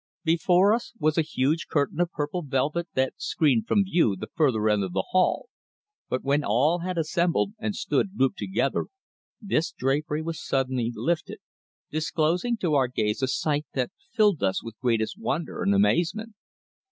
Before 0.23 0.73
us 0.73 0.93
was 0.97 1.19
a 1.19 1.21
huge 1.21 1.67
curtain 1.67 1.99
of 1.99 2.11
purple 2.11 2.41
velvet 2.41 2.87
that 2.95 3.13
screened 3.17 3.67
from 3.67 3.83
view 3.83 4.15
the 4.15 4.29
further 4.35 4.67
end 4.67 4.83
of 4.83 4.93
the 4.93 5.05
hall, 5.11 5.47
but 6.09 6.23
when 6.23 6.43
all 6.43 6.79
had 6.79 6.97
assembled 6.97 7.53
and 7.59 7.75
stood 7.75 8.17
grouped 8.17 8.39
together, 8.39 8.87
this 9.39 9.71
drapery 9.71 10.23
was 10.23 10.43
suddenly 10.43 10.91
lifted, 10.95 11.37
disclosing 11.91 12.57
to 12.57 12.73
our 12.73 12.87
gaze 12.87 13.21
a 13.21 13.27
sight 13.27 13.67
that 13.75 13.91
filled 14.11 14.41
us 14.41 14.63
with 14.63 14.79
greatest 14.79 15.19
wonder 15.19 15.61
and 15.61 15.75
amazement. 15.75 16.33